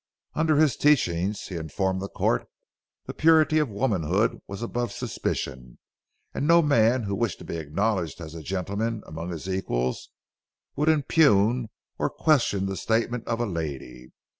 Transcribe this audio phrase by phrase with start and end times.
[0.33, 2.47] Under his teachings, he informed the court,
[3.05, 5.77] the purity of womanhood was above suspicion,
[6.33, 10.09] and no man who wished to be acknowledged as a gentleman among his equals
[10.75, 11.69] would impugn
[11.99, 14.11] or question the statement of a lady.